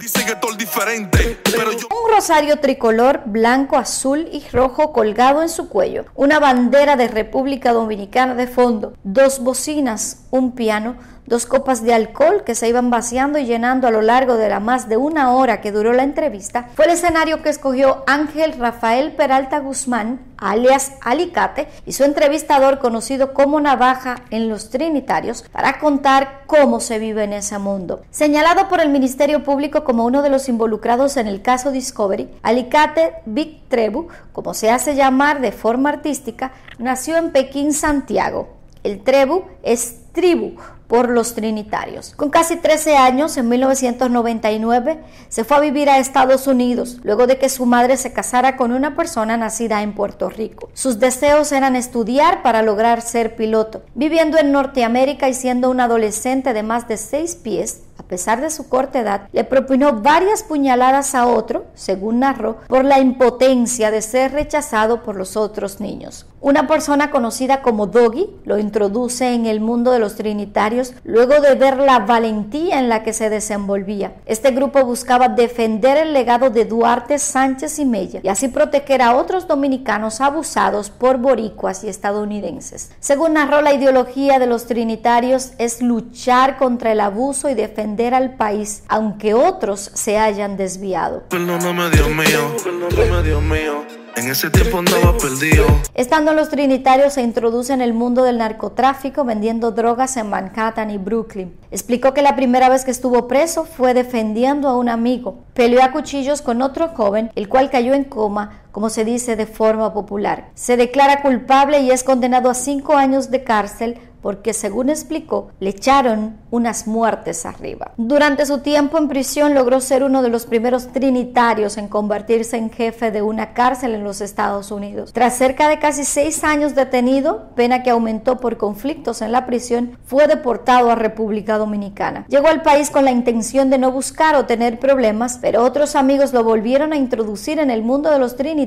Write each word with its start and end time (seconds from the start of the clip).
Dice 0.00 0.24
que 0.24 0.34
diferente, 0.56 1.38
pero 1.44 1.72
yo... 1.72 1.86
Un 1.88 2.10
rosario 2.10 2.58
tricolor 2.58 3.22
blanco, 3.26 3.76
azul 3.76 4.28
y 4.32 4.42
rojo 4.50 4.94
colgado 4.94 5.42
en 5.42 5.50
su 5.50 5.68
cuello, 5.68 6.06
una 6.14 6.38
bandera 6.38 6.96
de 6.96 7.06
República 7.06 7.72
Dominicana 7.72 8.34
de 8.34 8.46
fondo, 8.46 8.94
dos 9.04 9.40
bocinas, 9.40 10.22
un 10.30 10.52
piano, 10.52 10.96
dos 11.30 11.46
copas 11.46 11.84
de 11.84 11.94
alcohol 11.94 12.42
que 12.44 12.56
se 12.56 12.68
iban 12.68 12.90
vaciando 12.90 13.38
y 13.38 13.46
llenando 13.46 13.86
a 13.86 13.92
lo 13.92 14.02
largo 14.02 14.36
de 14.36 14.48
la 14.48 14.58
más 14.58 14.88
de 14.88 14.96
una 14.96 15.32
hora 15.32 15.60
que 15.60 15.70
duró 15.70 15.92
la 15.92 16.02
entrevista, 16.02 16.68
fue 16.74 16.86
el 16.86 16.90
escenario 16.90 17.40
que 17.40 17.48
escogió 17.48 18.02
Ángel 18.08 18.54
Rafael 18.58 19.12
Peralta 19.12 19.60
Guzmán, 19.60 20.20
alias 20.36 20.94
Alicate, 21.00 21.68
y 21.86 21.92
su 21.92 22.02
entrevistador 22.02 22.80
conocido 22.80 23.32
como 23.32 23.60
Navaja 23.60 24.16
en 24.30 24.48
los 24.48 24.70
Trinitarios, 24.70 25.44
para 25.52 25.78
contar 25.78 26.42
cómo 26.46 26.80
se 26.80 26.98
vive 26.98 27.22
en 27.22 27.32
ese 27.32 27.58
mundo. 27.58 28.02
Señalado 28.10 28.68
por 28.68 28.80
el 28.80 28.88
Ministerio 28.88 29.44
Público 29.44 29.84
como 29.84 30.06
uno 30.06 30.22
de 30.22 30.30
los 30.30 30.48
involucrados 30.48 31.16
en 31.16 31.28
el 31.28 31.42
caso 31.42 31.70
Discovery, 31.70 32.28
Alicate 32.42 33.14
Big 33.24 33.68
Trebu, 33.68 34.08
como 34.32 34.52
se 34.52 34.70
hace 34.70 34.96
llamar 34.96 35.40
de 35.40 35.52
forma 35.52 35.90
artística, 35.90 36.50
nació 36.78 37.18
en 37.18 37.30
Pekín, 37.30 37.72
Santiago. 37.72 38.48
El 38.82 39.04
Trebu 39.04 39.44
es 39.62 39.98
tribu 40.12 40.56
por 40.90 41.08
los 41.08 41.34
trinitarios. 41.34 42.14
Con 42.16 42.30
casi 42.30 42.56
13 42.56 42.96
años, 42.96 43.36
en 43.36 43.48
1999, 43.48 44.98
se 45.28 45.44
fue 45.44 45.56
a 45.56 45.60
vivir 45.60 45.88
a 45.88 45.98
Estados 45.98 46.48
Unidos, 46.48 46.98
luego 47.04 47.28
de 47.28 47.38
que 47.38 47.48
su 47.48 47.64
madre 47.64 47.96
se 47.96 48.12
casara 48.12 48.56
con 48.56 48.72
una 48.72 48.96
persona 48.96 49.36
nacida 49.36 49.82
en 49.82 49.94
Puerto 49.94 50.28
Rico. 50.28 50.68
Sus 50.74 50.98
deseos 50.98 51.52
eran 51.52 51.76
estudiar 51.76 52.42
para 52.42 52.62
lograr 52.62 53.02
ser 53.02 53.36
piloto. 53.36 53.82
Viviendo 53.94 54.36
en 54.36 54.50
Norteamérica 54.50 55.28
y 55.28 55.34
siendo 55.34 55.70
un 55.70 55.78
adolescente 55.78 56.52
de 56.52 56.64
más 56.64 56.88
de 56.88 56.96
6 56.96 57.36
pies, 57.36 57.82
a 58.00 58.02
pesar 58.02 58.40
de 58.40 58.48
su 58.48 58.66
corta 58.70 59.00
edad, 59.00 59.28
le 59.30 59.44
propinó 59.44 60.00
varias 60.00 60.42
puñaladas 60.42 61.14
a 61.14 61.26
otro, 61.26 61.66
según 61.74 62.20
narró, 62.20 62.56
por 62.66 62.82
la 62.82 62.98
impotencia 62.98 63.90
de 63.90 64.00
ser 64.00 64.32
rechazado 64.32 65.02
por 65.02 65.16
los 65.16 65.36
otros 65.36 65.80
niños. 65.80 66.24
Una 66.40 66.66
persona 66.66 67.10
conocida 67.10 67.60
como 67.60 67.86
Doggy 67.86 68.30
lo 68.44 68.58
introduce 68.58 69.34
en 69.34 69.44
el 69.44 69.60
mundo 69.60 69.90
de 69.90 69.98
los 69.98 70.14
trinitarios 70.14 70.94
luego 71.04 71.38
de 71.40 71.54
ver 71.54 71.76
la 71.76 71.98
valentía 71.98 72.78
en 72.78 72.88
la 72.88 73.02
que 73.02 73.12
se 73.12 73.28
desenvolvía. 73.28 74.14
Este 74.24 74.50
grupo 74.50 74.82
buscaba 74.86 75.28
defender 75.28 75.98
el 75.98 76.14
legado 76.14 76.48
de 76.48 76.64
Duarte 76.64 77.18
Sánchez 77.18 77.78
y 77.78 77.84
Mella 77.84 78.20
y 78.22 78.28
así 78.28 78.48
proteger 78.48 79.02
a 79.02 79.14
otros 79.16 79.46
dominicanos 79.46 80.22
abusados 80.22 80.88
por 80.88 81.18
boricuas 81.18 81.84
y 81.84 81.90
estadounidenses. 81.90 82.90
Según 83.00 83.34
narró, 83.34 83.60
la 83.60 83.74
ideología 83.74 84.38
de 84.38 84.46
los 84.46 84.64
trinitarios 84.64 85.52
es 85.58 85.82
luchar 85.82 86.56
contra 86.56 86.92
el 86.92 87.00
abuso 87.00 87.50
y 87.50 87.54
defender 87.54 87.89
al 88.14 88.34
país, 88.34 88.82
aunque 88.88 89.34
otros 89.34 89.90
se 89.94 90.18
hayan 90.18 90.56
desviado. 90.56 91.24
Perdóname, 91.28 91.90
Dios 91.90 92.08
mío, 92.08 92.56
perdóname, 92.62 93.22
Dios 93.22 93.42
mío. 93.42 93.84
En 94.16 94.28
ese 94.28 94.50
tiempo 94.50 94.78
andaba 94.78 95.16
perdido. 95.16 95.64
Estando 95.94 96.32
los 96.34 96.48
trinitarios 96.50 97.14
se 97.14 97.22
introduce 97.22 97.72
en 97.72 97.80
el 97.80 97.94
mundo 97.94 98.22
del 98.24 98.38
narcotráfico 98.38 99.24
vendiendo 99.24 99.70
drogas 99.70 100.16
en 100.16 100.28
Manhattan 100.28 100.90
y 100.90 100.98
Brooklyn. 100.98 101.56
Explicó 101.70 102.12
que 102.12 102.22
la 102.22 102.36
primera 102.36 102.68
vez 102.68 102.84
que 102.84 102.90
estuvo 102.90 103.28
preso 103.28 103.64
fue 103.64 103.94
defendiendo 103.94 104.68
a 104.68 104.76
un 104.76 104.88
amigo. 104.88 105.44
Peleó 105.54 105.82
a 105.82 105.92
cuchillos 105.92 106.42
con 106.42 106.60
otro 106.60 106.88
joven, 106.88 107.30
el 107.34 107.48
cual 107.48 107.70
cayó 107.70 107.94
en 107.94 108.04
coma, 108.04 108.62
como 108.72 108.90
se 108.90 109.04
dice 109.04 109.36
de 109.36 109.46
forma 109.46 109.92
popular. 109.92 110.50
Se 110.54 110.76
declara 110.76 111.22
culpable 111.22 111.80
y 111.80 111.90
es 111.90 112.04
condenado 112.04 112.50
a 112.50 112.54
cinco 112.54 112.94
años 112.94 113.30
de 113.30 113.44
cárcel 113.44 113.98
porque 114.22 114.52
según 114.52 114.90
explicó, 114.90 115.50
le 115.60 115.70
echaron 115.70 116.36
unas 116.50 116.86
muertes 116.86 117.46
arriba. 117.46 117.92
Durante 117.96 118.44
su 118.46 118.58
tiempo 118.58 118.98
en 118.98 119.08
prisión 119.08 119.54
logró 119.54 119.80
ser 119.80 120.02
uno 120.02 120.22
de 120.22 120.28
los 120.28 120.46
primeros 120.46 120.88
trinitarios 120.88 121.78
en 121.78 121.88
convertirse 121.88 122.56
en 122.56 122.70
jefe 122.70 123.10
de 123.10 123.22
una 123.22 123.54
cárcel 123.54 123.94
en 123.94 124.04
los 124.04 124.20
Estados 124.20 124.70
Unidos. 124.70 125.12
Tras 125.12 125.36
cerca 125.36 125.68
de 125.68 125.78
casi 125.78 126.04
seis 126.04 126.44
años 126.44 126.74
detenido, 126.74 127.50
pena 127.54 127.82
que 127.82 127.90
aumentó 127.90 128.38
por 128.40 128.56
conflictos 128.56 129.22
en 129.22 129.32
la 129.32 129.46
prisión, 129.46 129.98
fue 130.04 130.26
deportado 130.26 130.90
a 130.90 130.96
República 130.96 131.56
Dominicana. 131.56 132.26
Llegó 132.28 132.48
al 132.48 132.62
país 132.62 132.90
con 132.90 133.04
la 133.04 133.10
intención 133.10 133.70
de 133.70 133.78
no 133.78 133.90
buscar 133.90 134.34
o 134.34 134.46
tener 134.46 134.78
problemas, 134.78 135.38
pero 135.40 135.62
otros 135.62 135.96
amigos 135.96 136.32
lo 136.32 136.44
volvieron 136.44 136.92
a 136.92 136.96
introducir 136.96 137.58
en 137.58 137.70
el 137.70 137.82
mundo 137.82 138.10
de 138.10 138.18
los 138.18 138.36
trinitarios 138.36 138.59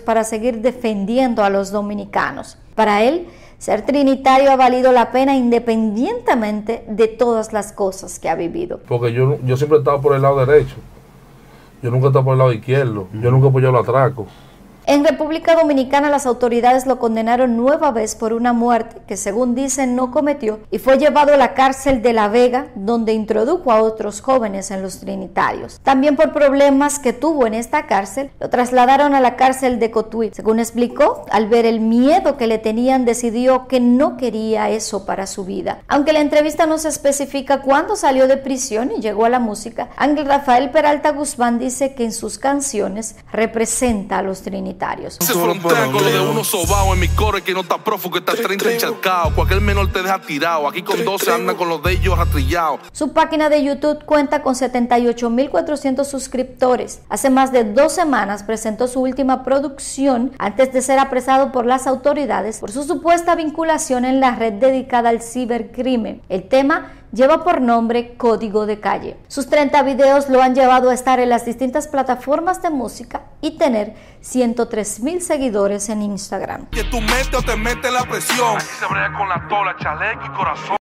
para 0.00 0.24
seguir 0.24 0.60
defendiendo 0.60 1.42
a 1.42 1.50
los 1.50 1.70
dominicanos. 1.70 2.58
Para 2.74 3.02
él, 3.02 3.26
ser 3.58 3.82
trinitario 3.82 4.50
ha 4.50 4.56
valido 4.56 4.92
la 4.92 5.12
pena 5.12 5.36
independientemente 5.36 6.84
de 6.88 7.08
todas 7.08 7.52
las 7.52 7.72
cosas 7.72 8.18
que 8.18 8.28
ha 8.28 8.34
vivido. 8.34 8.80
Porque 8.88 9.12
yo, 9.12 9.38
yo 9.44 9.56
siempre 9.56 9.78
he 9.78 9.80
estado 9.80 10.00
por 10.00 10.14
el 10.14 10.22
lado 10.22 10.44
derecho. 10.44 10.76
Yo 11.82 11.90
nunca 11.90 12.06
he 12.06 12.08
estado 12.08 12.24
por 12.24 12.32
el 12.32 12.38
lado 12.38 12.52
izquierdo. 12.52 13.08
Yo 13.12 13.30
nunca 13.30 13.46
he 13.46 13.50
apoyado 13.50 13.74
el 13.74 13.82
atraco. 13.82 14.26
En 14.90 15.04
República 15.04 15.54
Dominicana 15.54 16.10
las 16.10 16.26
autoridades 16.26 16.84
lo 16.84 16.98
condenaron 16.98 17.56
nueva 17.56 17.92
vez 17.92 18.16
por 18.16 18.32
una 18.32 18.52
muerte 18.52 19.00
que 19.06 19.16
según 19.16 19.54
dicen 19.54 19.94
no 19.94 20.10
cometió 20.10 20.58
y 20.72 20.80
fue 20.80 20.98
llevado 20.98 21.32
a 21.32 21.36
la 21.36 21.54
cárcel 21.54 22.02
de 22.02 22.12
La 22.12 22.26
Vega 22.26 22.66
donde 22.74 23.12
introdujo 23.12 23.70
a 23.70 23.82
otros 23.82 24.20
jóvenes 24.20 24.72
en 24.72 24.82
los 24.82 24.98
trinitarios. 24.98 25.78
También 25.84 26.16
por 26.16 26.32
problemas 26.32 26.98
que 26.98 27.12
tuvo 27.12 27.46
en 27.46 27.54
esta 27.54 27.86
cárcel 27.86 28.32
lo 28.40 28.50
trasladaron 28.50 29.14
a 29.14 29.20
la 29.20 29.36
cárcel 29.36 29.78
de 29.78 29.92
Cotuí. 29.92 30.32
Según 30.34 30.58
explicó, 30.58 31.24
al 31.30 31.46
ver 31.46 31.66
el 31.66 31.78
miedo 31.78 32.36
que 32.36 32.48
le 32.48 32.58
tenían 32.58 33.04
decidió 33.04 33.68
que 33.68 33.78
no 33.78 34.16
quería 34.16 34.70
eso 34.70 35.06
para 35.06 35.28
su 35.28 35.44
vida. 35.44 35.82
Aunque 35.86 36.12
la 36.12 36.18
entrevista 36.18 36.66
no 36.66 36.78
se 36.78 36.88
especifica 36.88 37.62
cuándo 37.62 37.94
salió 37.94 38.26
de 38.26 38.38
prisión 38.38 38.90
y 38.90 39.00
llegó 39.00 39.24
a 39.24 39.28
la 39.28 39.38
música, 39.38 39.90
Ángel 39.96 40.26
Rafael 40.26 40.70
Peralta 40.70 41.12
Guzmán 41.12 41.60
dice 41.60 41.94
que 41.94 42.02
en 42.02 42.12
sus 42.12 42.38
canciones 42.38 43.14
representa 43.30 44.18
a 44.18 44.22
los 44.22 44.42
trinitarios. 44.42 44.79
Se 45.08 45.32
frontea 45.34 45.86
con 45.86 46.02
lo 46.02 46.04
de 46.04 46.20
uno 46.20 46.42
sobao 46.42 46.94
en 46.94 47.00
mi 47.00 47.08
core 47.08 47.42
que 47.42 47.52
no 47.52 47.60
está 47.60 47.78
prófugo, 47.78 48.14
que 48.14 48.18
está 48.20 48.34
30 48.34 48.72
encharcado. 48.72 49.34
Cualquier 49.34 49.60
menor 49.60 49.92
te 49.92 50.02
deja 50.02 50.20
tirado. 50.20 50.66
Aquí 50.66 50.82
con 50.82 51.04
12 51.04 51.32
andan 51.32 51.56
con 51.56 51.68
los 51.68 51.82
de 51.82 51.92
ellos 51.92 52.18
atrillados. 52.18 52.80
Su 52.92 53.12
página 53.12 53.50
de 53.50 53.62
YouTube 53.62 54.04
cuenta 54.04 54.42
con 54.42 54.54
78.400 54.54 56.04
suscriptores. 56.04 57.02
Hace 57.08 57.28
más 57.28 57.52
de 57.52 57.64
dos 57.64 57.92
semanas 57.92 58.42
presentó 58.42 58.88
su 58.88 59.00
última 59.00 59.44
producción 59.44 60.32
antes 60.38 60.72
de 60.72 60.82
ser 60.82 60.98
apresado 60.98 61.52
por 61.52 61.66
las 61.66 61.86
autoridades 61.86 62.58
por 62.58 62.72
su 62.72 62.84
supuesta 62.84 63.34
vinculación 63.34 64.04
en 64.04 64.20
la 64.20 64.34
red 64.34 64.54
dedicada 64.54 65.10
al 65.10 65.22
cibercrimen. 65.22 66.22
El 66.28 66.48
tema 66.48 66.92
lleva 67.12 67.44
por 67.44 67.60
nombre 67.60 68.16
Código 68.16 68.66
de 68.66 68.80
Calle. 68.80 69.16
Sus 69.28 69.48
30 69.48 69.82
videos 69.82 70.28
lo 70.28 70.42
han 70.42 70.54
llevado 70.54 70.90
a 70.90 70.94
estar 70.94 71.20
en 71.20 71.28
las 71.28 71.44
distintas 71.44 71.88
plataformas 71.88 72.62
de 72.62 72.70
música 72.70 73.22
y 73.40 73.58
tener 73.58 73.94
103 74.20 75.00
mil 75.00 75.22
seguidores 75.22 75.88
en 75.88 76.02
Instagram. 76.02 76.66
Que 76.66 76.84
tú 76.84 77.00
metes 77.00 77.34
o 77.34 77.42
te 77.42 77.56
metes 77.56 77.92
la 77.92 78.04
presión. 78.04 78.56
Aquí 78.56 78.66
se 78.78 78.86
brega 78.86 79.12
con 79.16 79.28
la 79.28 79.48
tola, 79.48 79.76
chaleco 79.78 80.24
y 80.26 80.36
corazón. 80.36 80.79